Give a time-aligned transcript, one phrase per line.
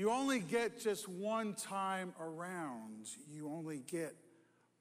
[0.00, 3.06] You only get just one time around.
[3.30, 4.14] You only get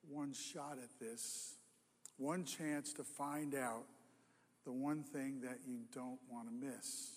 [0.10, 1.56] one shot at this,
[2.16, 3.84] one chance to find out
[4.64, 7.10] the one thing that you don't want to miss.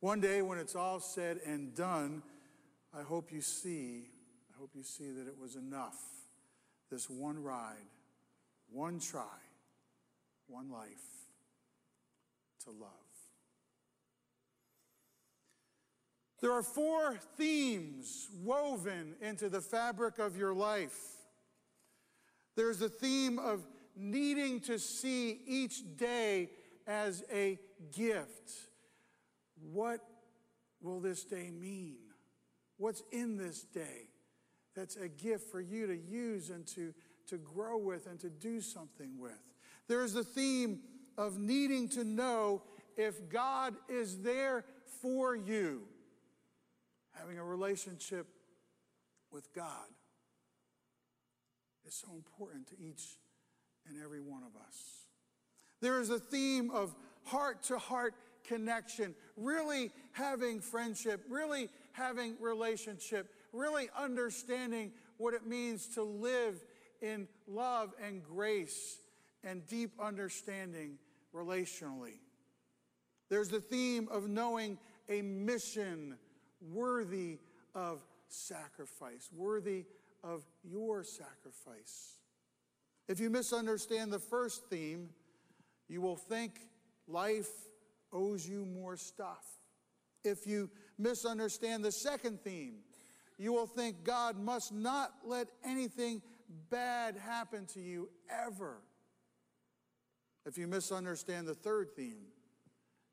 [0.00, 2.22] One day, when it's all said and done,
[2.98, 4.08] I hope you see,
[4.50, 6.00] I hope you see that it was enough.
[6.90, 7.76] This one ride,
[8.72, 9.36] one try,
[10.46, 10.88] one life
[12.64, 13.05] to love.
[16.40, 20.98] There are four themes woven into the fabric of your life.
[22.56, 23.66] There's the theme of
[23.96, 26.50] needing to see each day
[26.86, 27.58] as a
[27.94, 28.52] gift.
[29.72, 30.00] What
[30.80, 31.96] will this day mean?
[32.76, 34.10] What's in this day
[34.74, 36.92] that's a gift for you to use and to,
[37.28, 39.32] to grow with and to do something with?
[39.88, 40.80] There's the theme
[41.16, 42.62] of needing to know
[42.96, 44.64] if God is there
[45.00, 45.82] for you,
[47.18, 48.26] having a relationship
[49.30, 49.86] with God
[51.86, 53.16] is so important to each
[53.88, 55.06] and every one of us.
[55.80, 56.94] There is a theme of
[57.24, 65.86] heart to heart connection, really having friendship, really having relationship, really understanding what it means
[65.94, 66.64] to live
[67.02, 68.98] in love and grace
[69.44, 70.98] and deep understanding
[71.34, 72.18] relationally.
[73.28, 74.78] There's the theme of knowing
[75.08, 76.16] a mission
[76.72, 77.38] worthy
[77.74, 79.84] of sacrifice, worthy
[80.22, 82.18] of your sacrifice.
[83.08, 85.10] If you misunderstand the first theme,
[85.88, 86.60] you will think
[87.06, 87.50] life
[88.12, 89.44] owes you more stuff.
[90.24, 92.78] If you misunderstand the second theme,
[93.38, 96.22] you will think God must not let anything
[96.70, 98.78] bad happen to you ever.
[100.44, 102.26] If you misunderstand the third theme,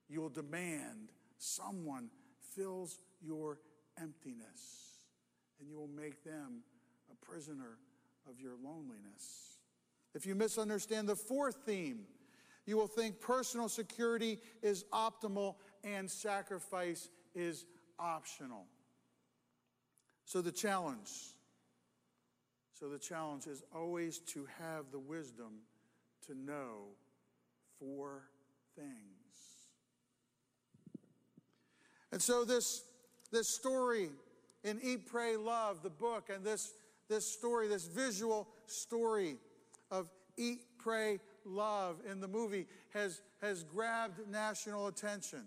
[0.07, 2.09] you will demand someone
[2.55, 3.59] fills your
[4.01, 4.83] emptiness
[5.59, 6.63] and you will make them
[7.11, 7.77] a prisoner
[8.29, 9.57] of your loneliness.
[10.13, 12.01] If you misunderstand the fourth theme,
[12.65, 17.65] you will think personal security is optimal and sacrifice is
[17.99, 18.65] optional.
[20.25, 21.09] So the challenge,
[22.73, 25.61] so the challenge is always to have the wisdom
[26.27, 26.85] to know
[27.79, 28.23] four
[28.75, 28.87] things.
[32.11, 32.83] And so this,
[33.33, 34.09] this story
[34.63, 36.73] in Eat, Pray, Love, the book, and this,
[37.09, 39.37] this story, this visual story
[39.91, 40.07] of
[40.37, 45.43] Eat, Pray, Love in the movie has, has grabbed national attention.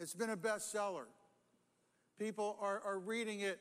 [0.00, 1.04] It's been a bestseller.
[2.18, 3.60] People are, are reading it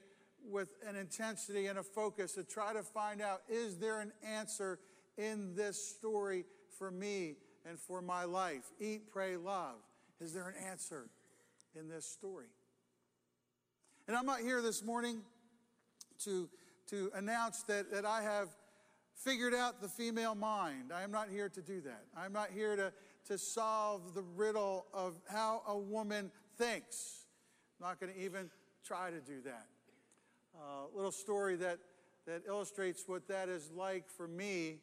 [0.49, 4.79] with an intensity and a focus to try to find out is there an answer
[5.17, 6.45] in this story
[6.79, 7.35] for me
[7.67, 8.71] and for my life?
[8.79, 9.75] Eat, pray, love.
[10.19, 11.09] Is there an answer
[11.75, 12.47] in this story?
[14.07, 15.19] And I'm not here this morning
[16.23, 16.47] to,
[16.89, 18.47] to announce that, that I have
[19.15, 20.93] figured out the female mind.
[20.93, 22.05] I am not here to do that.
[22.15, 22.93] I'm not here to,
[23.27, 27.25] to solve the riddle of how a woman thinks.
[27.79, 28.49] I'm not going to even
[28.85, 29.65] try to do that.
[30.55, 31.77] A uh, little story that,
[32.27, 34.77] that illustrates what that is like for me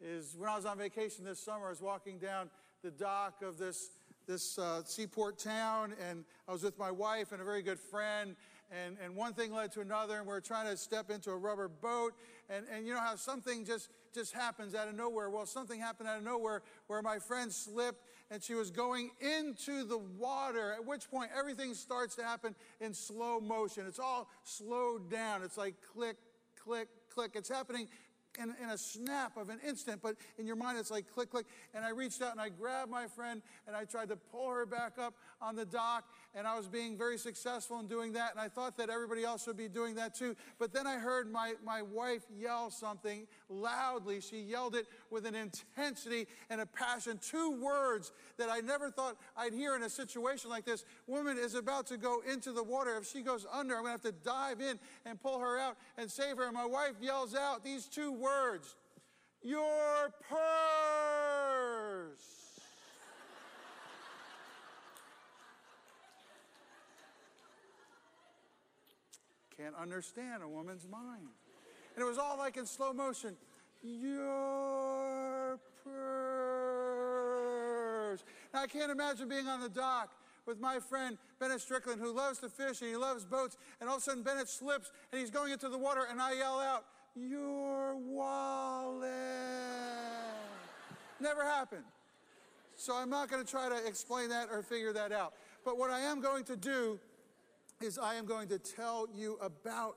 [0.00, 2.50] is when I was on vacation this summer, I was walking down
[2.82, 3.90] the dock of this,
[4.26, 8.36] this uh, seaport town, and I was with my wife and a very good friend,
[8.70, 11.36] and, and one thing led to another, and we are trying to step into a
[11.36, 12.14] rubber boat.
[12.50, 15.30] And, and you know how something just, just happens out of nowhere?
[15.30, 19.84] Well, something happened out of nowhere where my friend slipped and she was going into
[19.84, 23.86] the water, at which point everything starts to happen in slow motion.
[23.86, 25.42] It's all slowed down.
[25.42, 26.16] It's like click,
[26.62, 27.32] click, click.
[27.34, 27.88] It's happening
[28.38, 31.46] in, in a snap of an instant, but in your mind it's like click, click.
[31.74, 34.66] And I reached out and I grabbed my friend and I tried to pull her
[34.66, 36.04] back up on the dock,
[36.38, 38.30] and I was being very successful in doing that.
[38.30, 40.36] And I thought that everybody else would be doing that too.
[40.60, 44.20] But then I heard my, my wife yell something loudly.
[44.20, 49.16] She yelled it with an intensity and a passion, two words that I never thought
[49.36, 50.84] I'd hear in a situation like this.
[51.08, 52.96] Woman is about to go into the water.
[52.96, 55.76] If she goes under, I'm going to have to dive in and pull her out
[55.96, 56.44] and save her.
[56.44, 58.76] And my wife yells out these two words
[59.42, 60.38] Your purse.
[69.60, 71.26] Can't understand a woman's mind.
[71.96, 73.36] And it was all like in slow motion.
[73.82, 75.88] Your purse.
[78.54, 80.12] Now I can't imagine being on the dock
[80.46, 83.96] with my friend Bennett Strickland, who loves to fish and he loves boats, and all
[83.96, 86.84] of a sudden Bennett slips and he's going into the water, and I yell out,
[87.16, 89.10] your wallet.
[91.20, 91.82] Never happened.
[92.76, 95.34] So I'm not going to try to explain that or figure that out.
[95.64, 97.00] But what I am going to do
[97.82, 99.96] is I am going to tell you about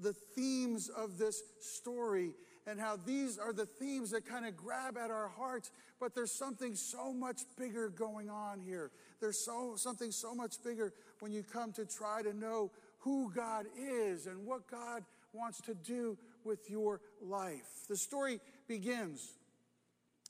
[0.00, 2.32] the themes of this story
[2.66, 5.70] and how these are the themes that kind of grab at our hearts,
[6.00, 8.90] but there's something so much bigger going on here.
[9.20, 12.70] There's so something so much bigger when you come to try to know
[13.00, 15.02] who God is and what God
[15.32, 17.86] wants to do with your life.
[17.88, 19.32] The story begins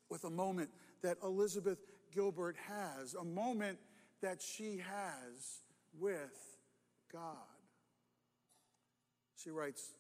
[0.09, 0.71] with a moment
[1.03, 1.79] that Elizabeth
[2.15, 3.79] Gilbert has, a moment
[4.23, 5.61] that she has
[5.99, 6.52] with
[7.13, 7.37] God.
[9.37, 9.93] She writes,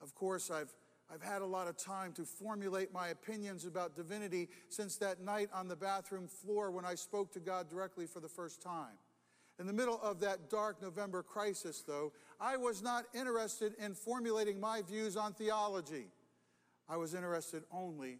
[0.00, 0.72] Of course, I've,
[1.12, 5.48] I've had a lot of time to formulate my opinions about divinity since that night
[5.52, 8.98] on the bathroom floor when I spoke to God directly for the first time.
[9.58, 14.58] In the middle of that dark November crisis, though, I was not interested in formulating
[14.58, 16.06] my views on theology.
[16.88, 18.18] I was interested only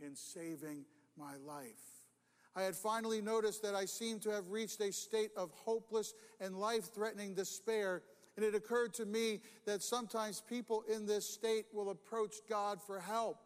[0.00, 0.84] in saving
[1.16, 2.01] my life.
[2.54, 6.58] I had finally noticed that I seemed to have reached a state of hopeless and
[6.58, 8.02] life threatening despair,
[8.36, 13.00] and it occurred to me that sometimes people in this state will approach God for
[13.00, 13.38] help.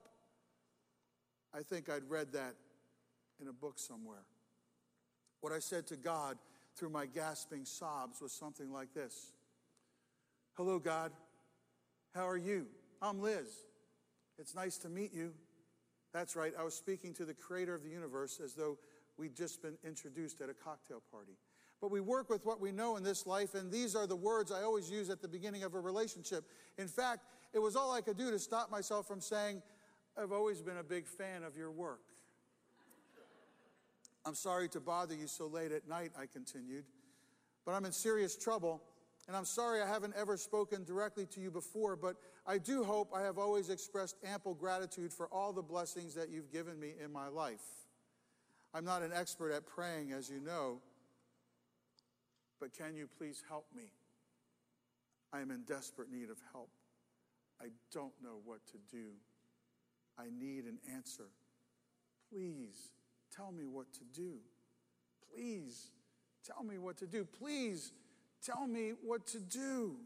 [1.55, 2.55] I think I'd read that
[3.41, 4.25] in a book somewhere.
[5.41, 6.39] What I said to God
[6.75, 9.33] through my gasping sobs was something like this
[10.57, 11.13] Hello, God.
[12.15, 12.67] How are you?
[13.03, 13.47] I'm Liz.
[14.39, 15.33] It's nice to meet you.
[16.13, 18.79] That's right, I was speaking to the creator of the universe as though
[19.19, 21.37] we'd just been introduced at a cocktail party.
[21.81, 24.51] But we work with what we know in this life, and these are the words
[24.51, 26.45] I always use at the beginning of a relationship.
[26.79, 29.63] In fact, it was all I could do to stop myself from saying,
[30.17, 32.01] I've always been a big fan of your work.
[34.25, 36.85] I'm sorry to bother you so late at night, I continued,
[37.65, 38.83] but I'm in serious trouble,
[39.29, 42.17] and I'm sorry I haven't ever spoken directly to you before, but
[42.47, 46.51] I do hope I have always expressed ample gratitude for all the blessings that you've
[46.51, 47.86] given me in my life.
[48.77, 50.81] I'm not an expert at praying, as you know,
[52.61, 53.85] but can you please help me?
[55.33, 56.69] I am in desperate need of help.
[57.59, 59.13] I don't know what to do.
[60.19, 61.31] I need an answer.
[62.31, 62.91] Please
[63.35, 64.41] tell me what to do.
[65.35, 65.93] Please
[66.45, 67.25] tell me what to do.
[67.25, 67.93] Please
[68.45, 69.97] tell me what to do.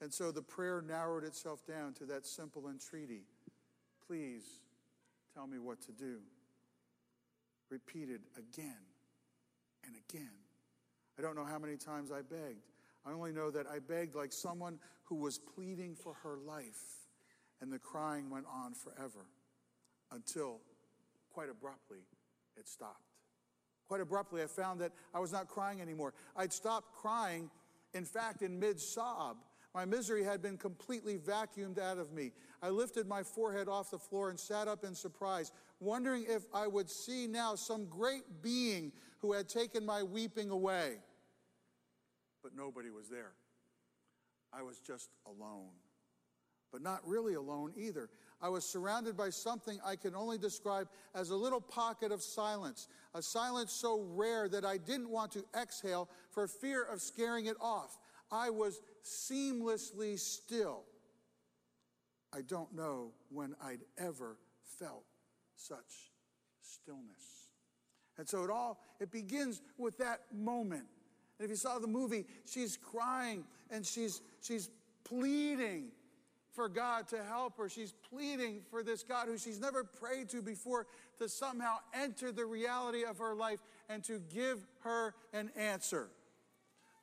[0.00, 3.22] And so the prayer narrowed itself down to that simple entreaty
[4.04, 4.42] Please
[5.32, 6.18] tell me what to do
[7.70, 8.82] repeated again
[9.86, 10.30] and again.
[11.18, 12.64] I don't know how many times I begged.
[13.06, 17.08] I only know that I begged like someone who was pleading for her life,
[17.60, 19.26] and the crying went on forever
[20.12, 20.60] until,
[21.32, 22.00] quite abruptly,
[22.56, 23.04] it stopped.
[23.88, 26.14] Quite abruptly, I found that I was not crying anymore.
[26.36, 27.50] I'd stopped crying,
[27.92, 29.38] in fact, in mid sob.
[29.74, 32.32] My misery had been completely vacuumed out of me.
[32.62, 36.66] I lifted my forehead off the floor and sat up in surprise, wondering if I
[36.66, 40.96] would see now some great being who had taken my weeping away.
[42.42, 43.32] But nobody was there.
[44.52, 45.70] I was just alone.
[46.72, 48.08] But not really alone either.
[48.40, 52.88] I was surrounded by something I can only describe as a little pocket of silence,
[53.14, 57.56] a silence so rare that I didn't want to exhale for fear of scaring it
[57.60, 57.98] off.
[58.30, 60.84] I was seamlessly still.
[62.32, 64.38] I don't know when I'd ever
[64.78, 65.09] felt
[65.60, 66.10] such
[66.60, 67.48] stillness.
[68.18, 70.84] And so it all it begins with that moment.
[71.38, 74.68] And if you saw the movie, she's crying and she's she's
[75.04, 75.92] pleading
[76.52, 77.68] for God to help her.
[77.68, 80.86] She's pleading for this God who she's never prayed to before
[81.18, 86.08] to somehow enter the reality of her life and to give her an answer.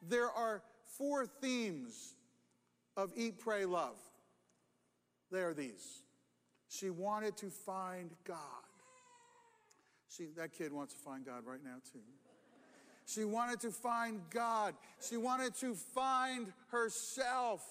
[0.01, 0.61] There are
[0.97, 2.15] four themes
[2.95, 3.97] of Eat, Pray, Love.
[5.31, 6.03] They are these.
[6.69, 8.37] She wanted to find God.
[10.09, 11.99] She, that kid wants to find God right now, too.
[13.05, 14.73] She wanted to find God.
[15.07, 17.65] She wanted to find herself.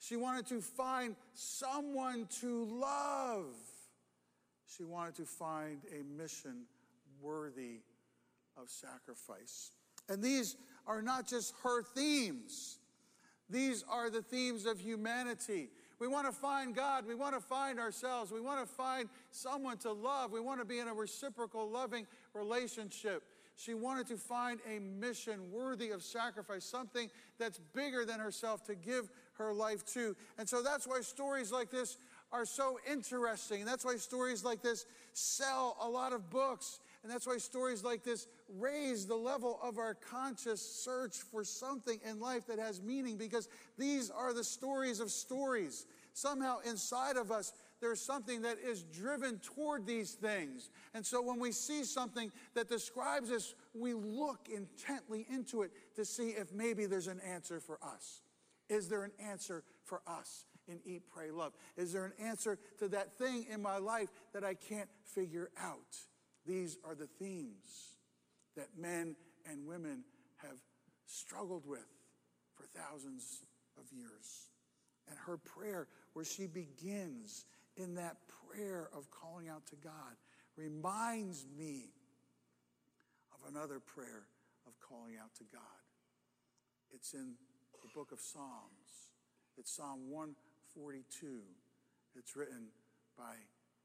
[0.00, 3.54] She wanted to find someone to love.
[4.76, 6.64] She wanted to find a mission
[7.20, 7.80] worthy
[8.60, 9.72] of sacrifice.
[10.08, 12.78] And these are not just her themes,
[13.48, 15.68] these are the themes of humanity.
[16.00, 17.06] We want to find God.
[17.06, 18.32] We want to find ourselves.
[18.32, 20.32] We want to find someone to love.
[20.32, 23.22] We want to be in a reciprocal, loving relationship.
[23.56, 28.74] She wanted to find a mission worthy of sacrifice, something that's bigger than herself to
[28.74, 30.16] give her life to.
[30.38, 31.98] And so that's why stories like this
[32.32, 33.60] are so interesting.
[33.60, 36.80] And That's why stories like this sell a lot of books.
[37.02, 38.26] And that's why stories like this
[38.58, 43.48] raise the level of our conscious search for something in life that has meaning because
[43.78, 45.86] these are the stories of stories.
[46.12, 50.70] Somehow inside of us, there's something that is driven toward these things.
[50.92, 56.04] And so when we see something that describes us we look intently into it to
[56.04, 58.22] see if maybe there's an answer for us.
[58.68, 61.54] Is there an answer for us in Eat, Pray, Love?
[61.76, 65.96] Is there an answer to that thing in my life that I can't figure out?
[66.46, 67.99] These are the themes
[68.60, 69.16] that men
[69.50, 70.04] and women
[70.36, 70.58] have
[71.06, 71.88] struggled with
[72.54, 73.40] for thousands
[73.78, 74.50] of years.
[75.08, 77.46] And her prayer, where she begins
[77.78, 78.16] in that
[78.50, 80.14] prayer of calling out to God,
[80.56, 81.88] reminds me
[83.32, 84.26] of another prayer
[84.66, 85.62] of calling out to God.
[86.94, 87.34] It's in
[87.82, 89.08] the book of Psalms.
[89.56, 91.40] It's Psalm 142.
[92.14, 92.66] It's written
[93.16, 93.36] by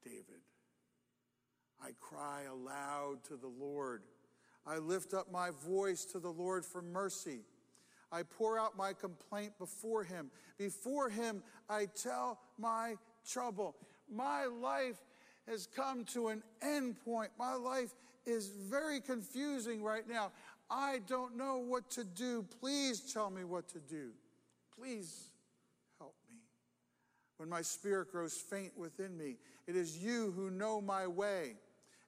[0.03, 0.43] David.
[1.81, 4.01] I cry aloud to the Lord.
[4.67, 7.41] I lift up my voice to the Lord for mercy.
[8.11, 10.31] I pour out my complaint before him.
[10.57, 12.95] Before him, I tell my
[13.29, 13.75] trouble.
[14.11, 14.97] My life
[15.47, 17.31] has come to an end point.
[17.37, 17.93] My life
[18.25, 20.31] is very confusing right now.
[20.69, 22.45] I don't know what to do.
[22.59, 24.11] Please tell me what to do.
[24.75, 25.29] Please
[25.99, 26.37] help me.
[27.37, 31.55] When my spirit grows faint within me, it is you who know my way.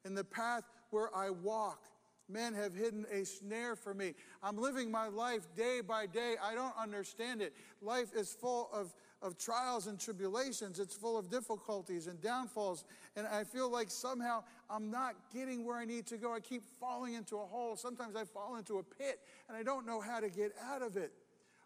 [0.06, 1.84] In the path where I walk,
[2.30, 4.14] men have hidden a snare for me.
[4.44, 6.36] I'm living my life day by day.
[6.44, 7.54] I don't understand it.
[7.82, 10.80] Life is full of of trials and tribulations.
[10.80, 12.86] It's full of difficulties and downfalls.
[13.16, 16.34] And I feel like somehow I'm not getting where I need to go.
[16.34, 17.76] I keep falling into a hole.
[17.76, 20.98] Sometimes I fall into a pit and I don't know how to get out of
[20.98, 21.12] it.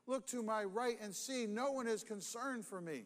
[0.07, 3.03] Look to my right and see no one is concerned for me.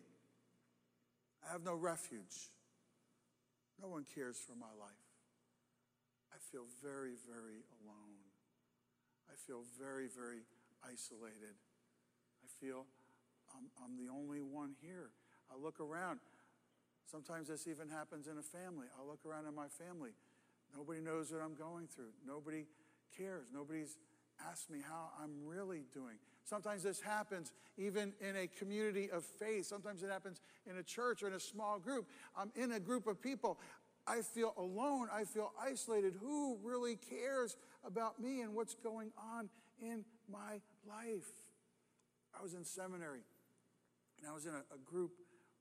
[1.48, 2.52] I have no refuge.
[3.82, 5.05] No one cares for my life.
[6.56, 8.16] I feel very, very alone.
[9.28, 10.40] I feel very, very
[10.88, 11.52] isolated.
[11.52, 12.86] I feel
[13.54, 15.10] I'm, I'm the only one here.
[15.52, 16.20] I look around.
[17.12, 18.88] Sometimes this even happens in a family.
[18.98, 20.12] I look around in my family.
[20.74, 22.14] Nobody knows what I'm going through.
[22.26, 22.68] Nobody
[23.18, 23.48] cares.
[23.54, 23.98] Nobody's
[24.50, 26.16] asked me how I'm really doing.
[26.46, 29.66] Sometimes this happens even in a community of faith.
[29.66, 32.08] Sometimes it happens in a church or in a small group.
[32.38, 33.60] I'm in a group of people.
[34.08, 35.08] I feel alone.
[35.12, 36.14] I feel isolated.
[36.22, 39.50] Who really cares about me and what's going on
[39.82, 41.28] in my life?
[42.38, 43.22] I was in seminary
[44.20, 45.12] and I was in a, a group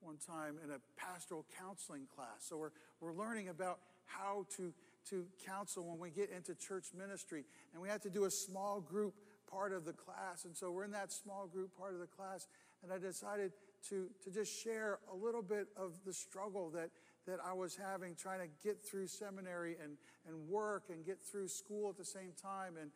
[0.00, 2.40] one time in a pastoral counseling class.
[2.40, 4.72] So we're, we're learning about how to,
[5.10, 7.44] to counsel when we get into church ministry.
[7.72, 9.14] And we had to do a small group
[9.50, 10.44] part of the class.
[10.44, 12.46] And so we're in that small group part of the class.
[12.82, 13.52] And I decided
[13.88, 16.90] to, to just share a little bit of the struggle that,
[17.26, 21.48] that I was having trying to get through seminary and, and work and get through
[21.48, 22.74] school at the same time.
[22.80, 22.90] And,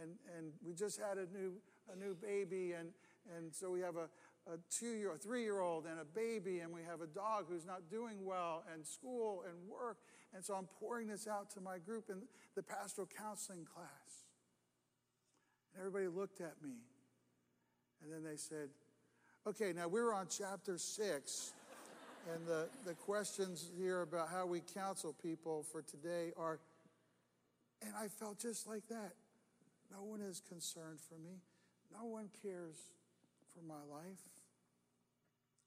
[0.00, 1.54] and, and we just had a new,
[1.92, 2.72] a new baby.
[2.72, 2.90] And,
[3.36, 4.08] and so we have a,
[4.52, 7.46] a two year, a three year old, and a baby, and we have a dog
[7.48, 9.98] who's not doing well, and school and work.
[10.34, 12.22] And so I'm pouring this out to my group in
[12.54, 14.24] the pastoral counseling class.
[15.72, 16.74] And everybody looked at me,
[18.02, 18.68] and then they said,
[19.46, 21.52] Okay, now we're on chapter six,
[22.32, 26.58] and the, the questions here about how we counsel people for today are,
[27.82, 29.12] and I felt just like that.
[29.92, 31.40] No one is concerned for me,
[31.92, 32.76] no one cares
[33.54, 34.22] for my life.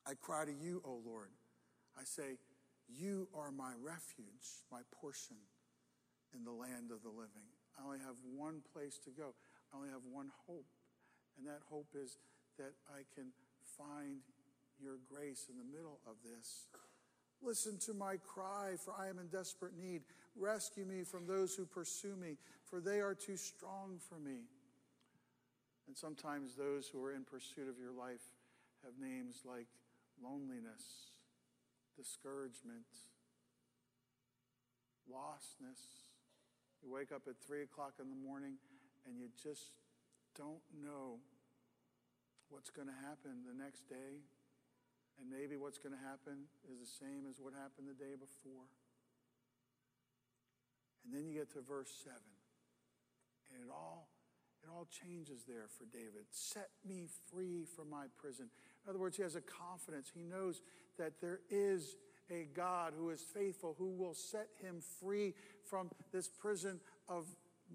[0.06, 1.30] I cry to you, O Lord.
[2.00, 2.38] I say,
[2.88, 5.36] You are my refuge, my portion
[6.36, 7.48] in the land of the living.
[7.78, 9.36] I only have one place to go.
[9.72, 10.66] I only have one hope.
[11.38, 12.18] And that hope is
[12.58, 13.32] that I can
[13.78, 14.24] find
[14.82, 16.68] your grace in the middle of this.
[17.42, 20.02] Listen to my cry, for I am in desperate need.
[20.36, 24.46] Rescue me from those who pursue me, for they are too strong for me.
[25.88, 28.22] And sometimes those who are in pursuit of your life
[28.84, 29.68] have names like
[30.22, 31.14] loneliness,
[31.96, 32.86] discouragement,
[35.10, 35.80] lostness.
[36.84, 38.56] You wake up at 3 o'clock in the morning
[39.08, 39.72] and you just
[40.36, 41.20] don't know
[42.50, 44.22] what's going to happen the next day.
[45.18, 48.70] And maybe what's going to happen is the same as what happened the day before.
[51.06, 52.14] And then you get to verse 7.
[53.54, 54.10] And it all
[54.64, 56.26] it all changes there for David.
[56.32, 58.50] Set me free from my prison.
[58.84, 60.12] In other words, he has a confidence.
[60.14, 60.62] He knows
[60.98, 61.96] that there is
[62.30, 65.34] a God who is faithful, who will set him free
[65.70, 67.26] from this prison of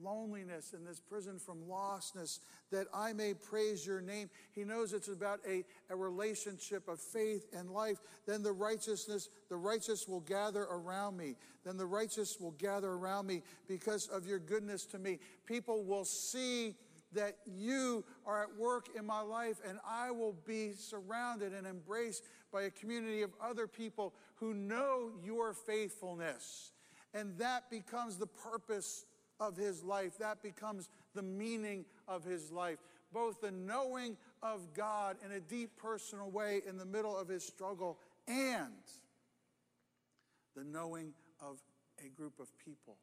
[0.03, 4.31] loneliness and this prison from lostness, that I may praise your name.
[4.53, 7.99] He knows it's about a, a relationship of faith and life.
[8.27, 11.37] Then the righteousness, the righteous will gather around me.
[11.65, 15.19] Then the righteous will gather around me because of your goodness to me.
[15.47, 16.75] People will see
[17.15, 22.25] that you are at work in my life, and I will be surrounded and embraced
[22.53, 26.73] by a community of other people who know your faithfulness.
[27.15, 29.05] And that becomes the purpose
[29.49, 30.19] of his life.
[30.19, 32.79] That becomes the meaning of his life.
[33.13, 37.45] Both the knowing of God in a deep personal way in the middle of his
[37.45, 38.73] struggle and
[40.57, 41.59] the knowing of
[42.05, 42.97] a group of people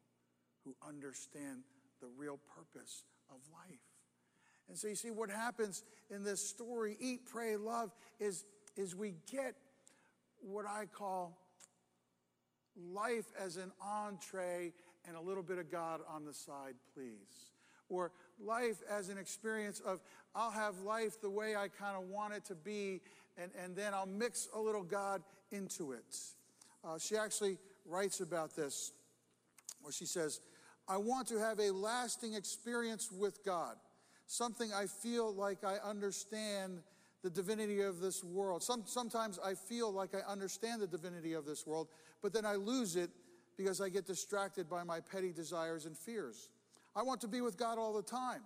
[0.64, 1.62] who understand
[2.00, 3.80] the real purpose of life.
[4.68, 8.44] And so you see what happens in this story, eat, pray, love, is,
[8.76, 9.54] is we get
[10.40, 11.38] what I call
[12.92, 14.72] life as an entree
[15.06, 17.50] and a little bit of God on the side, please.
[17.88, 20.00] Or life as an experience of,
[20.34, 23.00] I'll have life the way I kind of want it to be,
[23.36, 26.16] and, and then I'll mix a little God into it.
[26.84, 28.92] Uh, she actually writes about this,
[29.82, 30.40] where she says,
[30.86, 33.76] I want to have a lasting experience with God,
[34.26, 36.80] something I feel like I understand
[37.22, 38.62] the divinity of this world.
[38.62, 41.88] Some, sometimes I feel like I understand the divinity of this world,
[42.22, 43.10] but then I lose it
[43.62, 46.48] because I get distracted by my petty desires and fears.
[46.96, 48.40] I want to be with God all the time,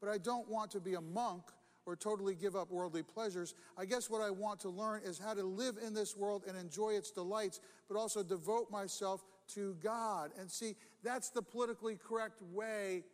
[0.00, 1.42] but I don't want to be a monk
[1.86, 3.54] or totally give up worldly pleasures.
[3.78, 6.58] I guess what I want to learn is how to live in this world and
[6.58, 9.22] enjoy its delights, but also devote myself
[9.54, 10.32] to God.
[10.38, 10.74] And see,
[11.04, 13.04] that's the politically correct way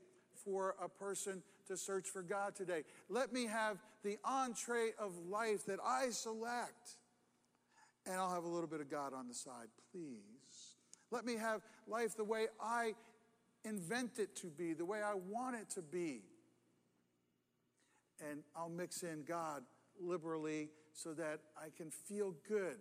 [0.46, 2.84] for a person to search for God today.
[3.10, 6.96] Let me have the entree of life that I select,
[8.06, 10.33] and I'll have a little bit of God on the side, please.
[11.14, 12.94] Let me have life the way I
[13.64, 16.22] invent it to be, the way I want it to be.
[18.28, 19.62] And I'll mix in God
[20.00, 22.78] liberally so that I can feel good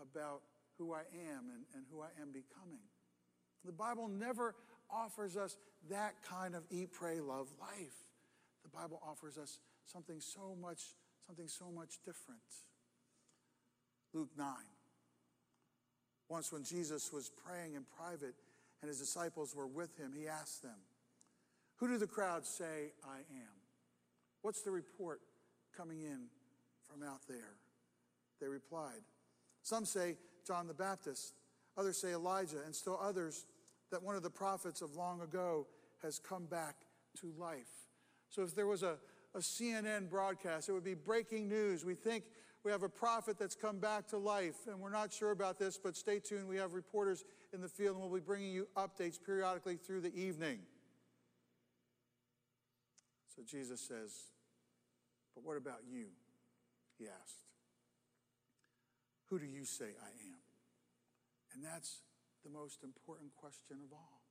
[0.00, 0.42] about
[0.78, 1.00] who I
[1.32, 2.86] am and, and who I am becoming.
[3.64, 4.54] The Bible never
[4.88, 5.56] offers us
[5.90, 7.96] that kind of eat, pray, love life.
[8.62, 10.82] The Bible offers us something so much,
[11.26, 12.40] something so much different.
[14.14, 14.54] Luke 9.
[16.28, 18.34] Once, when Jesus was praying in private
[18.82, 20.78] and his disciples were with him, he asked them,
[21.76, 23.54] Who do the crowds say I am?
[24.42, 25.20] What's the report
[25.76, 26.26] coming in
[26.82, 27.54] from out there?
[28.40, 29.02] They replied,
[29.62, 31.34] Some say John the Baptist,
[31.76, 33.46] others say Elijah, and still others
[33.90, 35.66] that one of the prophets of long ago
[36.02, 36.76] has come back
[37.20, 37.86] to life.
[38.28, 38.96] So if there was a,
[39.34, 41.84] a CNN broadcast, it would be breaking news.
[41.84, 42.24] We think
[42.66, 45.78] we have a prophet that's come back to life, and we're not sure about this,
[45.78, 46.48] but stay tuned.
[46.48, 50.12] We have reporters in the field, and we'll be bringing you updates periodically through the
[50.12, 50.58] evening.
[53.36, 54.10] So Jesus says,
[55.36, 56.06] But what about you?
[56.98, 57.44] He asked.
[59.30, 60.40] Who do you say I am?
[61.54, 62.00] And that's
[62.42, 64.22] the most important question of all.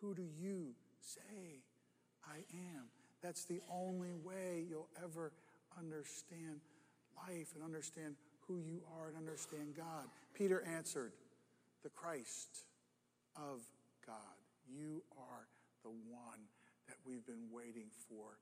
[0.00, 1.62] Who do you say
[2.26, 2.38] I
[2.74, 2.86] am?
[3.22, 5.30] That's the only way you'll ever
[5.78, 6.58] understand
[7.16, 10.06] life and understand who you are and understand God.
[10.34, 11.12] Peter answered,
[11.82, 12.64] The Christ
[13.36, 13.60] of
[14.06, 14.16] God.
[14.68, 15.46] You are
[15.82, 16.42] the one
[16.88, 18.38] that we've been waiting for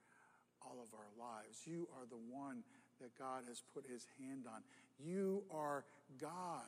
[0.63, 1.61] all of our lives.
[1.65, 2.63] You are the one
[3.01, 4.63] that God has put his hand on.
[4.99, 5.85] You are
[6.21, 6.63] God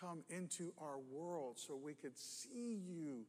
[0.00, 3.24] come into our world so we could see you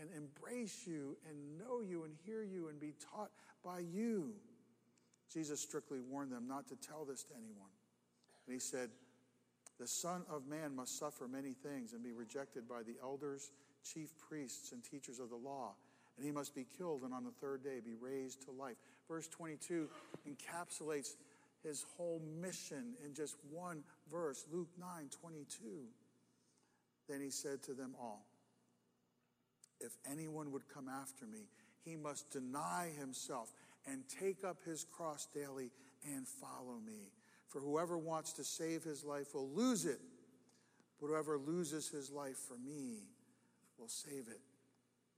[0.00, 3.30] and embrace you and know you and hear you and be taught
[3.64, 4.32] by you.
[5.32, 7.70] Jesus strictly warned them not to tell this to anyone.
[8.46, 8.90] And he said,
[9.78, 13.50] The Son of Man must suffer many things and be rejected by the elders,
[13.84, 15.74] chief priests, and teachers of the law.
[16.16, 18.76] And he must be killed and on the third day be raised to life.
[19.08, 19.88] Verse 22
[20.28, 21.16] encapsulates
[21.62, 24.88] his whole mission in just one verse, Luke 9
[25.20, 25.64] 22.
[27.08, 28.24] Then he said to them all,
[29.80, 31.48] If anyone would come after me,
[31.84, 33.52] he must deny himself
[33.86, 35.70] and take up his cross daily
[36.14, 37.12] and follow me.
[37.48, 40.00] For whoever wants to save his life will lose it,
[41.00, 42.98] but whoever loses his life for me
[43.78, 44.40] will save it.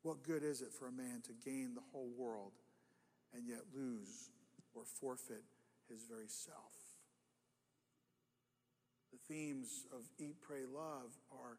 [0.03, 2.53] What good is it for a man to gain the whole world
[3.35, 4.31] and yet lose
[4.75, 5.43] or forfeit
[5.89, 6.73] his very self?
[9.13, 11.59] The themes of Eat, Pray, Love are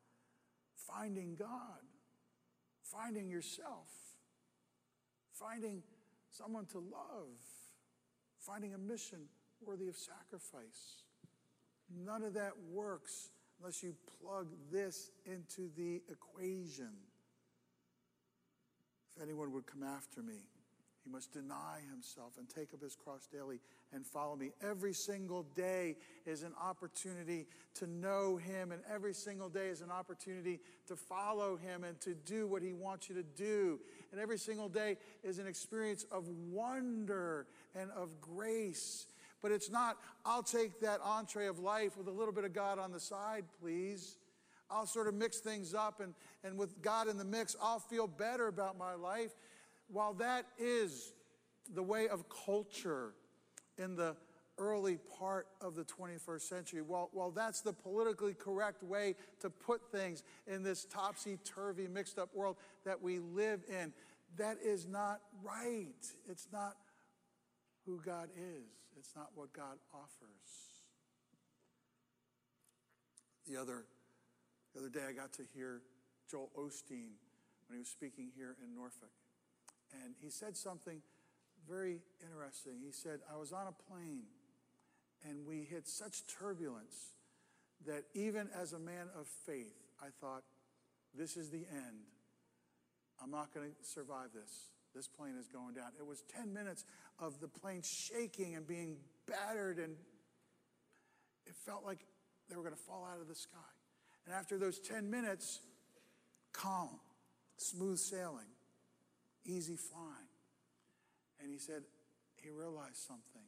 [0.76, 1.82] finding God,
[2.84, 3.90] finding yourself,
[5.34, 5.84] finding
[6.30, 7.38] someone to love,
[8.40, 9.20] finding a mission
[9.62, 11.04] worthy of sacrifice.
[12.06, 16.92] None of that works unless you plug this into the equation.
[19.16, 20.36] If anyone would come after me,
[21.04, 23.60] he must deny himself and take up his cross daily
[23.94, 24.52] and follow me.
[24.62, 29.92] Every single day is an opportunity to know him, and every single day is an
[29.92, 33.80] opportunity to follow him and to do what he wants you to do.
[34.12, 39.08] And every single day is an experience of wonder and of grace.
[39.42, 42.78] But it's not, I'll take that entree of life with a little bit of God
[42.78, 44.18] on the side, please.
[44.72, 48.06] I'll sort of mix things up, and, and with God in the mix, I'll feel
[48.06, 49.32] better about my life.
[49.92, 51.14] While that is
[51.74, 53.14] the way of culture
[53.78, 54.16] in the
[54.58, 59.92] early part of the 21st century, while, while that's the politically correct way to put
[59.92, 63.94] things in this topsy turvy, mixed up world that we live in,
[64.38, 66.06] that is not right.
[66.30, 66.76] It's not
[67.86, 70.70] who God is, it's not what God offers.
[73.48, 73.86] The other,
[74.74, 75.82] the other day, I got to hear
[76.30, 77.18] Joel Osteen
[77.68, 79.10] when he was speaking here in Norfolk.
[79.94, 81.02] And he said something
[81.68, 82.74] very interesting.
[82.84, 84.24] He said, I was on a plane
[85.28, 87.14] and we hit such turbulence
[87.86, 90.44] that even as a man of faith, I thought,
[91.18, 92.06] this is the end.
[93.22, 94.70] I'm not going to survive this.
[94.96, 95.92] This plane is going down.
[96.00, 96.86] It was 10 minutes
[97.20, 98.98] of the plane shaking and being
[99.28, 99.96] battered, and
[101.46, 102.00] it felt like
[102.50, 103.58] they were going to fall out of the sky.
[104.26, 105.60] And after those 10 minutes,
[106.54, 107.00] calm,
[107.58, 108.48] smooth sailing,
[109.50, 110.30] easy flying.
[111.42, 111.84] And he said
[112.36, 113.48] he realized something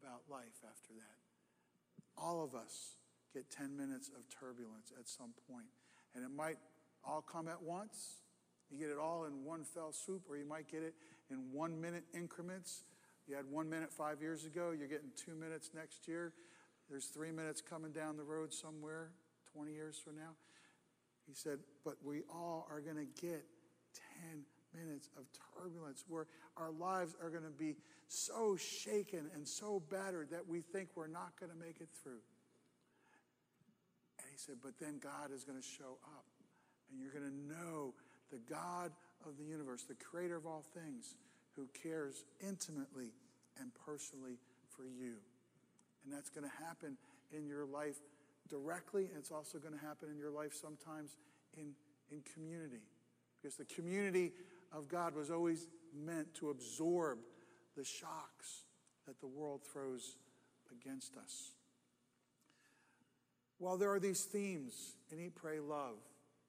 [0.00, 1.18] about life after that.
[2.16, 2.96] All of us
[3.34, 5.66] get 10 minutes of turbulence at some point,
[6.14, 6.56] and it might
[7.04, 8.22] all come at once.
[8.70, 10.94] You get it all in one fell swoop, or you might get it
[11.30, 12.84] in one minute increments.
[13.26, 16.32] You had one minute five years ago, you're getting two minutes next year.
[16.88, 19.10] There's three minutes coming down the road somewhere
[19.52, 20.36] 20 years from now.
[21.26, 23.44] He said, but we all are going to get
[24.22, 24.44] 10
[24.96, 25.24] minutes of
[25.60, 27.76] turbulence where our lives are going to be
[28.08, 32.24] so shaken and so battered that we think we're not going to make it through.
[34.18, 36.24] And he said, but then God is going to show up
[36.90, 37.92] and you're going to know
[38.30, 38.90] the God
[39.26, 41.16] of the universe, the creator of all things,
[41.56, 43.12] who cares intimately
[43.60, 44.38] and personally
[44.76, 45.14] for you.
[46.04, 46.96] And that's going to happen
[47.36, 47.96] in your life
[48.48, 51.16] directly, and it's also going to happen in your life sometimes
[51.56, 51.72] in,
[52.12, 52.84] in community.
[53.42, 54.32] Because the community
[54.72, 57.18] of God was always meant to absorb
[57.76, 58.64] the shocks
[59.06, 60.16] that the world throws
[60.72, 61.52] against us.
[63.58, 65.96] While there are these themes in Eat, Pray, Love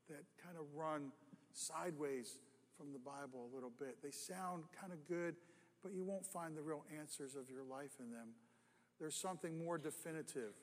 [0.10, 1.12] that kind of run
[1.54, 2.40] sideways
[2.78, 5.36] from the Bible a little bit, they sound kind of good,
[5.84, 8.30] but you won't find the real answers of your life in them.
[9.00, 10.54] There's something more definitive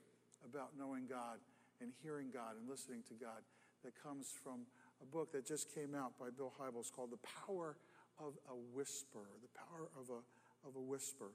[0.45, 1.38] about knowing God
[1.81, 3.43] and hearing God and listening to God
[3.85, 4.67] that comes from
[5.05, 7.77] a book that just came out by Bill Hybels called The Power
[8.19, 11.33] of a Whisper, The Power of a, of a Whisper.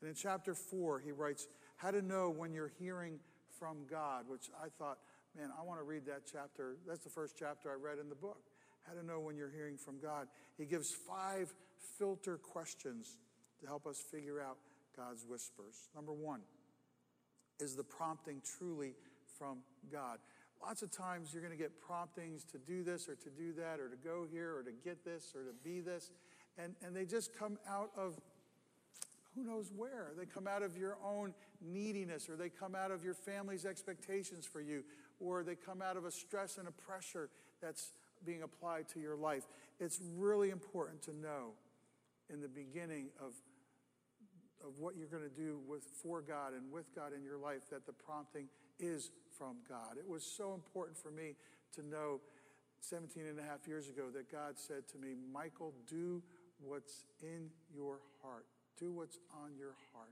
[0.00, 3.20] And in chapter four, he writes, How to know when you're hearing
[3.58, 4.98] from God, which I thought,
[5.36, 6.76] man, I want to read that chapter.
[6.86, 8.40] That's the first chapter I read in the book.
[8.86, 10.26] How to know when you're hearing from God.
[10.58, 11.54] He gives five
[11.98, 13.18] filter questions
[13.60, 14.58] to help us figure out
[14.96, 15.88] God's whispers.
[15.94, 16.40] Number one,
[17.60, 18.94] is the prompting truly
[19.38, 19.58] from
[19.92, 20.18] God?
[20.64, 23.80] Lots of times you're going to get promptings to do this or to do that
[23.80, 26.10] or to go here or to get this or to be this.
[26.56, 28.20] And, and they just come out of
[29.34, 30.12] who knows where.
[30.16, 34.46] They come out of your own neediness or they come out of your family's expectations
[34.46, 34.84] for you
[35.18, 37.92] or they come out of a stress and a pressure that's
[38.24, 39.44] being applied to your life.
[39.80, 41.54] It's really important to know
[42.32, 43.32] in the beginning of
[44.64, 47.68] of what you're going to do with for God and with God in your life
[47.70, 48.46] that the prompting
[48.78, 49.96] is from God.
[49.98, 51.34] It was so important for me
[51.74, 52.20] to know
[52.80, 56.22] 17 and a half years ago that God said to me, Michael, do
[56.60, 58.46] what's in your heart.
[58.78, 60.10] Do what's on your heart.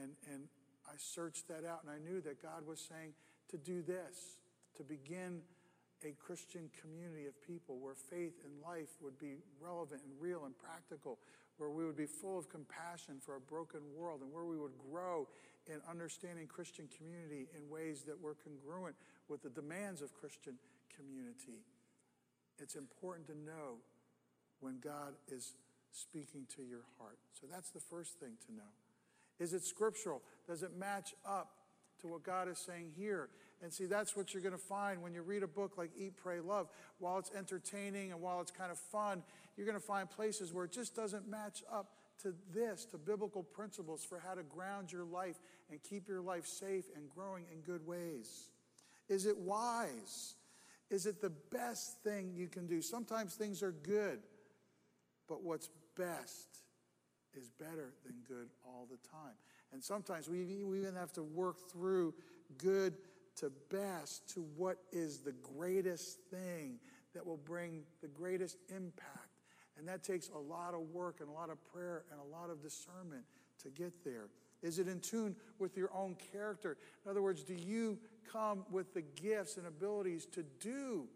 [0.00, 0.48] And, and
[0.86, 3.12] I searched that out and I knew that God was saying
[3.50, 4.38] to do this,
[4.76, 5.42] to begin
[6.04, 10.54] a Christian community of people where faith and life would be relevant and real and
[10.58, 11.18] practical,
[11.58, 14.74] where we would be full of compassion for a broken world, and where we would
[14.90, 15.28] grow
[15.66, 18.96] in understanding Christian community in ways that were congruent
[19.28, 20.54] with the demands of Christian
[20.96, 21.64] community.
[22.58, 23.78] It's important to know
[24.60, 25.54] when God is
[25.92, 27.18] speaking to your heart.
[27.40, 28.70] So that's the first thing to know.
[29.38, 30.22] Is it scriptural?
[30.46, 31.50] Does it match up
[32.00, 33.28] to what God is saying here?
[33.62, 36.16] And see, that's what you're going to find when you read a book like Eat,
[36.16, 36.68] Pray, Love.
[36.98, 39.22] While it's entertaining and while it's kind of fun,
[39.56, 41.90] you're going to find places where it just doesn't match up
[42.22, 45.36] to this, to biblical principles for how to ground your life
[45.70, 48.50] and keep your life safe and growing in good ways.
[49.08, 50.34] Is it wise?
[50.90, 52.82] Is it the best thing you can do?
[52.82, 54.20] Sometimes things are good,
[55.28, 56.48] but what's best
[57.34, 59.34] is better than good all the time.
[59.72, 62.14] And sometimes we even have to work through
[62.58, 62.94] good
[63.36, 66.78] to best to what is the greatest thing
[67.14, 69.21] that will bring the greatest impact.
[69.82, 72.50] And that takes a lot of work and a lot of prayer and a lot
[72.50, 73.24] of discernment
[73.64, 74.28] to get there.
[74.62, 76.76] Is it in tune with your own character?
[77.04, 77.98] In other words, do you
[78.32, 81.08] come with the gifts and abilities to do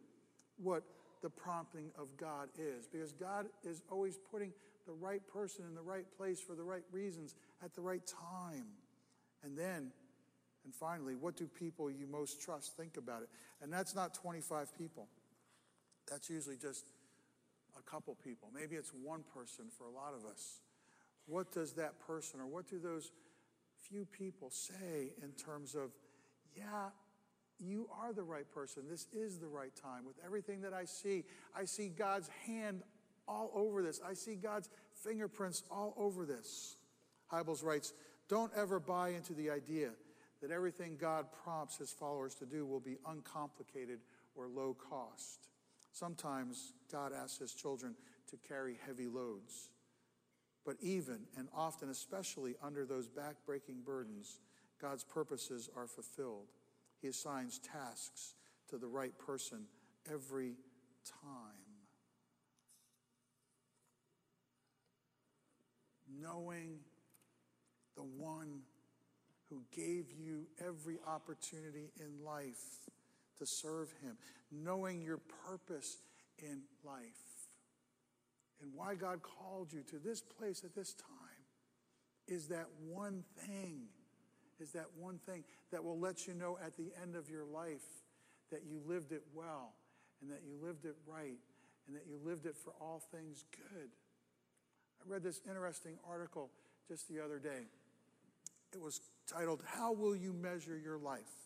[0.56, 0.82] what
[1.22, 2.88] the prompting of God is?
[2.88, 4.52] Because God is always putting
[4.84, 8.66] the right person in the right place for the right reasons at the right time.
[9.44, 9.92] And then,
[10.64, 13.28] and finally, what do people you most trust think about it?
[13.62, 15.06] And that's not 25 people.
[16.10, 16.84] That's usually just
[17.78, 18.48] a couple people.
[18.54, 20.60] Maybe it's one person for a lot of us.
[21.26, 23.10] What does that person or what do those
[23.88, 25.90] few people say in terms of,
[26.56, 26.90] yeah,
[27.58, 28.84] you are the right person.
[28.88, 30.04] This is the right time.
[30.06, 31.24] With everything that I see,
[31.56, 32.82] I see God's hand
[33.26, 34.00] all over this.
[34.06, 36.76] I see God's fingerprints all over this.
[37.32, 37.92] Hybels writes,
[38.28, 39.90] don't ever buy into the idea
[40.42, 44.00] that everything God prompts his followers to do will be uncomplicated
[44.34, 45.48] or low cost.
[45.98, 47.94] Sometimes God asks his children
[48.28, 49.70] to carry heavy loads.
[50.62, 54.40] But even and often, especially under those back-breaking burdens,
[54.78, 56.48] God's purposes are fulfilled.
[57.00, 58.34] He assigns tasks
[58.68, 59.68] to the right person
[60.12, 60.56] every
[61.24, 61.32] time.
[66.20, 66.80] Knowing
[67.96, 68.60] the one
[69.48, 72.90] who gave you every opportunity in life
[73.38, 74.16] to serve him,
[74.50, 75.98] knowing your purpose
[76.38, 77.26] in life
[78.60, 81.10] and why God called you to this place at this time
[82.26, 83.82] is that one thing,
[84.58, 87.84] is that one thing that will let you know at the end of your life
[88.50, 89.74] that you lived it well
[90.20, 91.38] and that you lived it right
[91.86, 93.90] and that you lived it for all things good.
[95.00, 96.50] I read this interesting article
[96.88, 97.68] just the other day.
[98.72, 101.45] It was titled, How Will You Measure Your Life?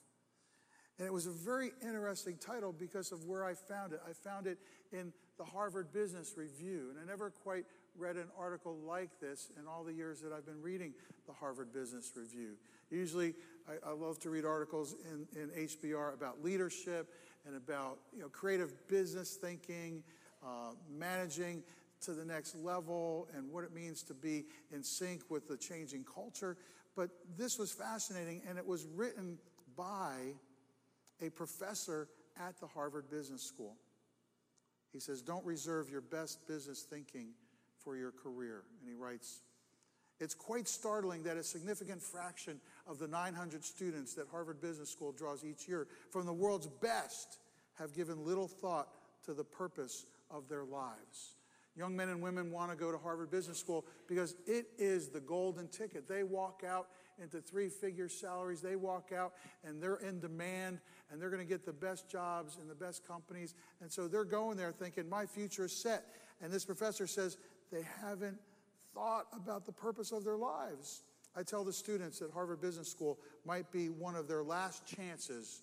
[0.99, 4.01] And it was a very interesting title because of where I found it.
[4.07, 4.59] I found it
[4.93, 7.65] in the Harvard Business Review, and I never quite
[7.99, 10.93] read an article like this in all the years that I've been reading
[11.27, 12.57] the Harvard Business Review.
[12.91, 13.35] Usually,
[13.69, 17.13] I, I love to read articles in, in HBR about leadership
[17.47, 20.03] and about you know, creative business thinking,
[20.45, 21.63] uh, managing
[22.03, 26.05] to the next level, and what it means to be in sync with the changing
[26.05, 26.57] culture.
[26.97, 29.39] But this was fascinating, and it was written
[29.77, 30.35] by
[31.21, 33.77] a professor at the Harvard Business School.
[34.93, 37.29] He says, Don't reserve your best business thinking
[37.85, 38.63] for your career.
[38.81, 39.43] And he writes,
[40.19, 45.13] It's quite startling that a significant fraction of the 900 students that Harvard Business School
[45.13, 47.39] draws each year from the world's best
[47.79, 48.89] have given little thought
[49.25, 51.37] to the purpose of their lives.
[51.77, 55.21] Young men and women want to go to Harvard Business School because it is the
[55.21, 56.09] golden ticket.
[56.09, 56.89] They walk out
[57.21, 58.61] into three figure salaries.
[58.61, 60.81] They walk out and they're in demand
[61.11, 63.55] and they're going to get the best jobs in the best companies.
[63.81, 66.05] And so they're going there thinking, my future is set.
[66.41, 67.37] And this professor says
[67.71, 68.39] they haven't
[68.95, 71.03] thought about the purpose of their lives.
[71.37, 75.63] I tell the students that Harvard Business School might be one of their last chances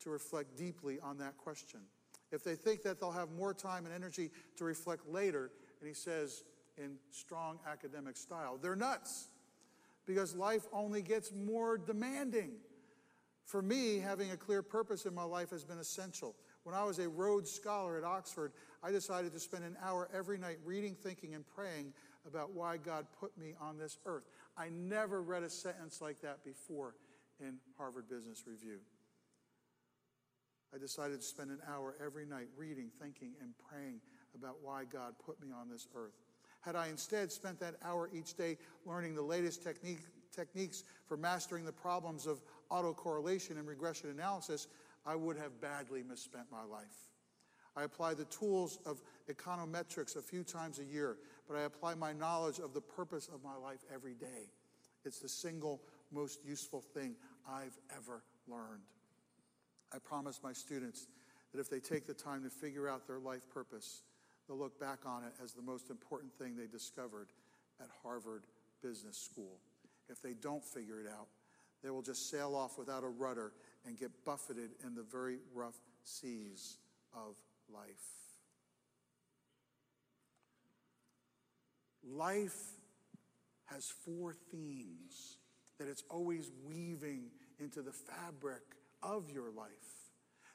[0.00, 1.80] to reflect deeply on that question.
[2.30, 5.94] If they think that they'll have more time and energy to reflect later, and he
[5.94, 6.44] says
[6.76, 9.28] in strong academic style, they're nuts
[10.08, 12.52] because life only gets more demanding.
[13.44, 16.34] For me, having a clear purpose in my life has been essential.
[16.64, 20.38] When I was a Rhodes Scholar at Oxford, I decided to spend an hour every
[20.38, 21.92] night reading, thinking, and praying
[22.26, 24.24] about why God put me on this earth.
[24.56, 26.94] I never read a sentence like that before
[27.38, 28.78] in Harvard Business Review.
[30.74, 34.00] I decided to spend an hour every night reading, thinking, and praying
[34.34, 36.14] about why God put me on this earth.
[36.68, 40.00] Had I instead spent that hour each day learning the latest technique,
[40.36, 44.68] techniques for mastering the problems of autocorrelation and regression analysis,
[45.06, 47.08] I would have badly misspent my life.
[47.74, 49.00] I apply the tools of
[49.30, 51.16] econometrics a few times a year,
[51.48, 54.52] but I apply my knowledge of the purpose of my life every day.
[55.06, 55.80] It's the single
[56.12, 57.14] most useful thing
[57.48, 58.82] I've ever learned.
[59.90, 61.06] I promise my students
[61.54, 64.02] that if they take the time to figure out their life purpose,
[64.48, 67.28] they'll look back on it as the most important thing they discovered
[67.80, 68.44] at Harvard
[68.82, 69.58] Business School.
[70.08, 71.28] If they don't figure it out,
[71.82, 73.52] they will just sail off without a rudder
[73.86, 76.78] and get buffeted in the very rough seas
[77.14, 77.36] of
[77.72, 77.86] life.
[82.10, 82.56] Life
[83.66, 85.36] has four themes
[85.78, 87.24] that it's always weaving
[87.60, 88.62] into the fabric
[89.02, 89.68] of your life.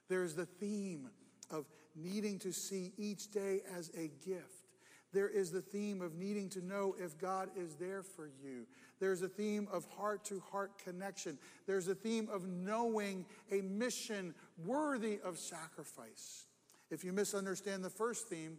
[0.09, 1.09] There's the theme
[1.51, 4.67] of needing to see each day as a gift.
[5.11, 8.65] There is the theme of needing to know if God is there for you.
[8.99, 11.37] There's a theme of heart to heart connection.
[11.67, 14.33] There's a theme of knowing a mission
[14.65, 16.47] worthy of sacrifice.
[16.89, 18.57] If you misunderstand the first theme,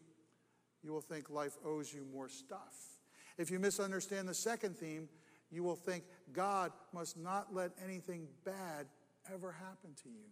[0.83, 2.99] you will think life owes you more stuff.
[3.37, 5.09] If you misunderstand the second theme,
[5.55, 8.87] You will think God must not let anything bad
[9.33, 10.27] ever happen to you.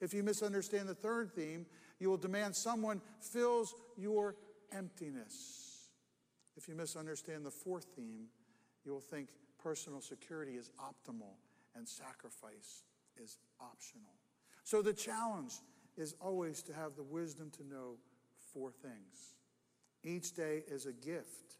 [0.00, 1.66] If you misunderstand the third theme,
[2.02, 4.34] you will demand someone fills your
[4.76, 5.88] emptiness.
[6.56, 8.26] If you misunderstand the fourth theme,
[8.84, 9.28] you will think
[9.62, 11.36] personal security is optimal
[11.76, 12.82] and sacrifice
[13.16, 14.10] is optional.
[14.64, 15.52] So the challenge
[15.96, 17.94] is always to have the wisdom to know
[18.52, 19.34] four things.
[20.02, 21.58] Each day is a gift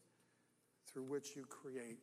[0.92, 2.00] through which you create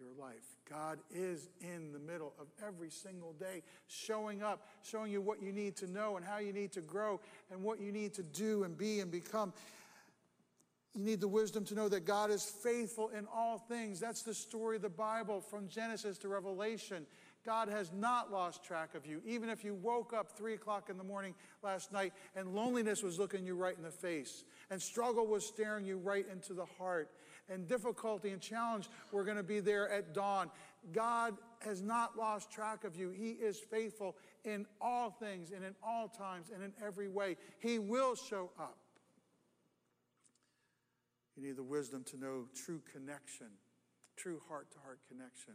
[0.00, 0.44] your life.
[0.68, 5.52] God is in the middle of every single day, showing up, showing you what you
[5.52, 8.64] need to know and how you need to grow and what you need to do
[8.64, 9.52] and be and become.
[10.94, 14.00] You need the wisdom to know that God is faithful in all things.
[14.00, 17.06] That's the story of the Bible from Genesis to Revelation.
[17.44, 19.22] God has not lost track of you.
[19.24, 23.18] Even if you woke up three o'clock in the morning last night and loneliness was
[23.18, 27.10] looking you right in the face, and struggle was staring you right into the heart,
[27.48, 30.50] and difficulty and challenge we're going to be there at dawn.
[30.92, 33.10] God has not lost track of you.
[33.10, 37.36] He is faithful in all things and in all times and in every way.
[37.58, 38.78] He will show up.
[41.36, 43.48] You need the wisdom to know true connection,
[44.16, 45.54] true heart to heart connection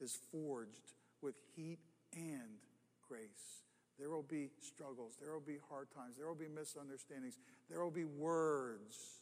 [0.00, 1.78] is forged with heat
[2.14, 2.58] and
[3.06, 3.64] grace.
[3.98, 7.36] There will be struggles, there will be hard times, there will be misunderstandings,
[7.68, 9.19] there will be words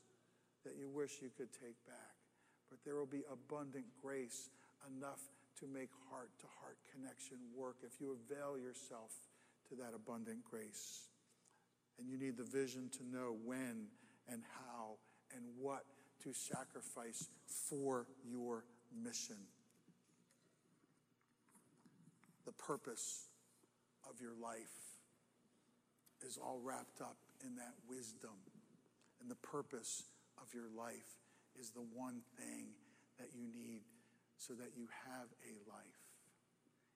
[0.64, 2.16] that you wish you could take back.
[2.70, 4.50] But there will be abundant grace
[4.86, 5.20] enough
[5.60, 9.10] to make heart to heart connection work if you avail yourself
[9.68, 11.08] to that abundant grace.
[11.98, 13.88] And you need the vision to know when
[14.30, 14.98] and how
[15.34, 15.84] and what
[16.22, 17.28] to sacrifice
[17.68, 18.64] for your
[19.02, 19.36] mission.
[22.46, 23.26] The purpose
[24.08, 24.88] of your life
[26.26, 28.34] is all wrapped up in that wisdom.
[29.20, 30.04] And the purpose
[30.42, 31.18] of your life
[31.58, 32.68] is the one thing
[33.18, 33.82] that you need
[34.38, 36.02] so that you have a life.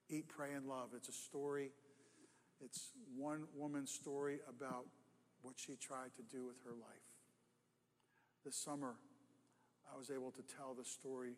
[0.09, 0.89] Eat, pray, and love.
[0.95, 1.71] It's a story.
[2.63, 4.85] It's one woman's story about
[5.41, 7.07] what she tried to do with her life.
[8.45, 8.95] This summer,
[9.93, 11.35] I was able to tell the story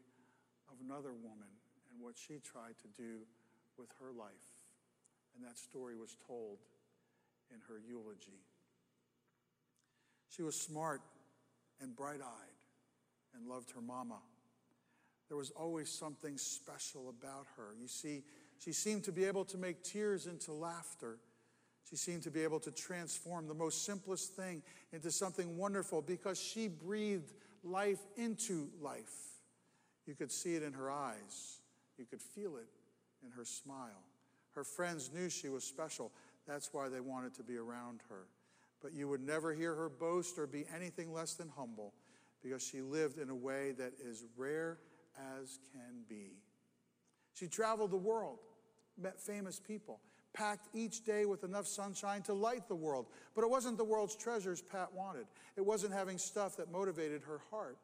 [0.69, 1.49] of another woman
[1.91, 3.25] and what she tried to do
[3.77, 4.53] with her life.
[5.35, 6.59] And that story was told
[7.53, 8.45] in her eulogy.
[10.29, 11.01] She was smart
[11.81, 12.55] and bright eyed
[13.35, 14.19] and loved her mama.
[15.27, 17.75] There was always something special about her.
[17.79, 18.23] You see,
[18.59, 21.17] she seemed to be able to make tears into laughter.
[21.89, 24.61] She seemed to be able to transform the most simplest thing
[24.93, 27.33] into something wonderful because she breathed
[27.63, 29.13] life into life.
[30.05, 31.59] You could see it in her eyes,
[31.97, 32.67] you could feel it
[33.23, 34.03] in her smile.
[34.51, 36.11] Her friends knew she was special.
[36.47, 38.27] That's why they wanted to be around her.
[38.81, 41.93] But you would never hear her boast or be anything less than humble
[42.43, 44.77] because she lived in a way that is rare
[45.39, 46.33] as can be.
[47.33, 48.39] She traveled the world,
[48.97, 49.99] met famous people,
[50.33, 53.07] packed each day with enough sunshine to light the world.
[53.33, 57.41] But it wasn't the world's treasures Pat wanted, it wasn't having stuff that motivated her
[57.49, 57.77] heart.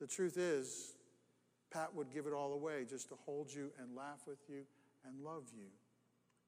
[0.00, 0.96] The truth is,
[1.70, 4.64] Pat would give it all away just to hold you and laugh with you
[5.06, 5.68] and love you.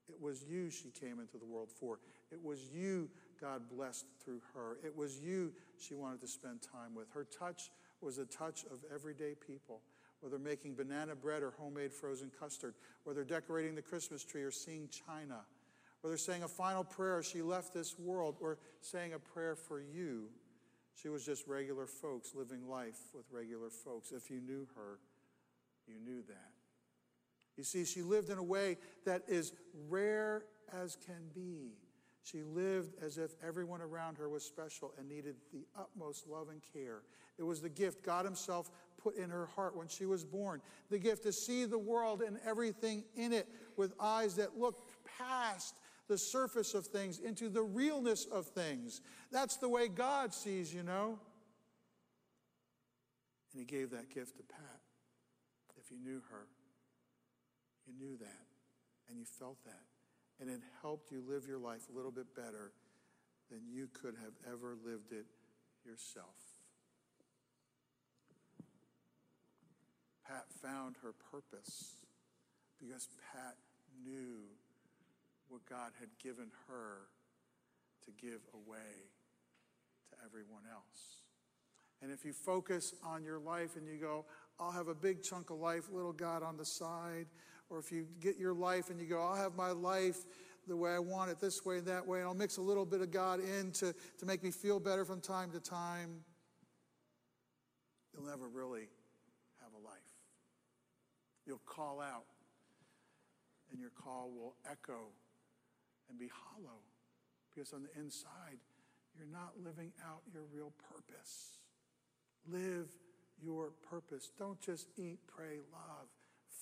[0.09, 1.99] It was you she came into the world for.
[2.31, 3.09] It was you
[3.41, 4.79] God blessed through her.
[4.85, 7.11] It was you she wanted to spend time with.
[7.11, 9.81] Her touch was a touch of everyday people,
[10.21, 14.89] whether making banana bread or homemade frozen custard, whether decorating the Christmas tree or seeing
[14.89, 15.41] China,
[16.03, 19.81] whether saying a final prayer as she left this world or saying a prayer for
[19.81, 20.29] you.
[20.95, 24.11] She was just regular folks living life with regular folks.
[24.11, 24.99] If you knew her,
[25.87, 26.58] you knew that.
[27.59, 29.53] You see, she lived in a way that is
[29.89, 31.73] rare as can be.
[32.23, 36.63] She lived as if everyone around her was special and needed the utmost love and
[36.73, 37.03] care.
[37.37, 40.61] It was the gift God Himself put in her heart when she was born.
[40.89, 45.75] The gift to see the world and everything in it with eyes that look past
[46.07, 49.01] the surface of things into the realness of things.
[49.33, 51.19] That's the way God sees, you know.
[53.53, 54.81] And He gave that gift to Pat.
[55.83, 56.47] If you knew her,
[57.89, 58.47] you knew that
[59.09, 59.89] and you felt that
[60.41, 62.73] and it helped you live your life a little bit better
[63.51, 65.27] than you could have ever lived it
[65.85, 66.37] yourself.
[70.27, 71.97] Pat found her purpose
[72.79, 73.57] because Pat
[74.05, 74.45] knew
[75.49, 77.09] what God had given her
[78.05, 79.09] to give away
[80.11, 81.23] to everyone else.
[82.03, 84.27] And if you focus on your life and you go,
[84.61, 87.27] I'll have a big chunk of life, little God on the side,
[87.71, 90.25] or if you get your life and you go, I'll have my life
[90.67, 92.85] the way I want it, this way, and that way, and I'll mix a little
[92.85, 96.21] bit of God in to, to make me feel better from time to time,
[98.13, 98.89] you'll never really
[99.63, 99.97] have a life.
[101.47, 102.25] You'll call out,
[103.71, 105.09] and your call will echo
[106.11, 106.81] and be hollow
[107.59, 108.59] because on the inside,
[109.17, 111.59] you're not living out your real purpose.
[112.47, 112.89] Live
[113.43, 114.31] your purpose.
[114.39, 116.09] Don't just eat, pray, love.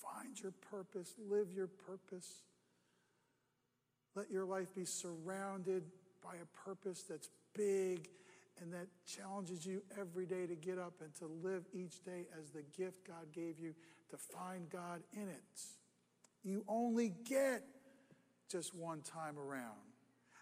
[0.01, 2.43] Find your purpose, live your purpose.
[4.15, 5.83] Let your life be surrounded
[6.23, 8.09] by a purpose that's big
[8.61, 12.49] and that challenges you every day to get up and to live each day as
[12.49, 13.75] the gift God gave you,
[14.09, 15.61] to find God in it.
[16.43, 17.63] You only get
[18.49, 19.75] just one time around.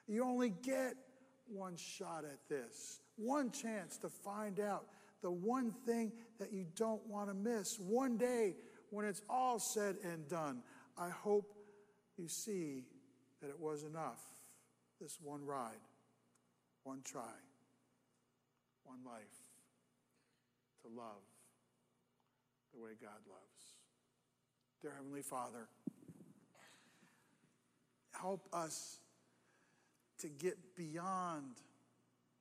[0.08, 0.94] You only get
[1.48, 4.86] one shot at this, one chance to find out
[5.22, 7.80] the one thing that you don't want to miss.
[7.80, 8.56] One day,
[8.96, 10.64] when it's all said and done,
[10.98, 11.54] I hope
[12.18, 12.86] you see
[13.42, 14.22] that it was enough.
[15.02, 15.84] This one ride,
[16.84, 17.34] one try,
[18.86, 19.22] one life
[20.82, 21.22] to love
[22.74, 23.74] the way God loves.
[24.82, 25.68] Dear Heavenly Father,
[28.18, 29.00] help us
[30.20, 31.60] to get beyond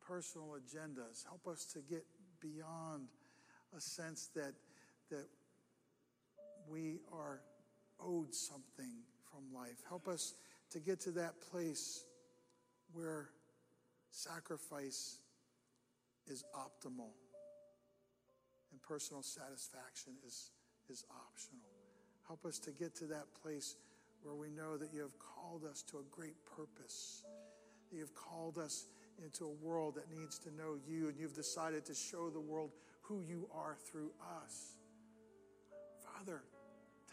[0.06, 1.24] personal agendas.
[1.24, 2.04] Help us to get
[2.40, 3.08] beyond
[3.76, 4.54] a sense that,
[5.10, 5.26] that
[6.68, 7.40] we are
[8.00, 8.90] owed something
[9.30, 9.82] from life.
[9.88, 10.34] Help us
[10.70, 12.04] to get to that place
[12.92, 13.28] where
[14.10, 15.18] sacrifice
[16.26, 17.10] is optimal
[18.72, 20.50] and personal satisfaction is,
[20.88, 21.68] is optional.
[22.26, 23.76] Help us to get to that place
[24.22, 27.22] where we know that you have called us to a great purpose,
[27.90, 28.86] that you've called us
[29.22, 32.70] into a world that needs to know you, and you've decided to show the world
[33.02, 34.10] who you are through
[34.42, 34.72] us.
[36.02, 36.42] Father,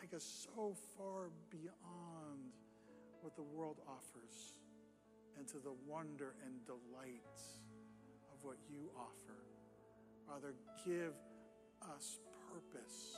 [0.01, 2.57] take us so far beyond
[3.21, 4.55] what the world offers
[5.39, 7.37] into the wonder and delight
[8.33, 9.37] of what you offer.
[10.27, 11.13] Father, give
[11.95, 12.17] us
[12.51, 13.15] purpose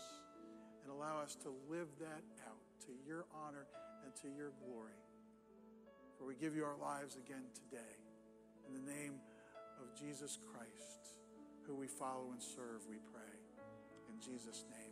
[0.83, 3.65] and allow us to live that out to your honor
[4.03, 4.99] and to your glory.
[6.17, 7.95] For we give you our lives again today.
[8.67, 9.13] In the name
[9.79, 11.15] of Jesus Christ,
[11.65, 13.39] who we follow and serve, we pray.
[14.09, 14.82] In Jesus' name.